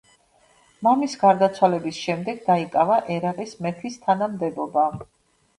მამის 0.87 1.13
გარდაცვალების 1.23 1.99
შემდეგ 2.05 2.41
დაიკავა 2.47 2.97
ერაყის 3.19 3.55
მეფის 3.67 4.03
თანამდებობა. 4.07 4.89